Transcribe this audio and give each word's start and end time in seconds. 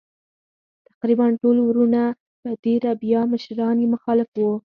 تقریباً 0.89 1.25
ټول 1.41 1.57
وروڼه 1.67 2.03
په 2.41 2.49
تېره 2.63 2.91
بیا 3.03 3.21
مشران 3.33 3.75
یې 3.81 3.87
مخالف 3.95 4.29
وو. 4.39 4.53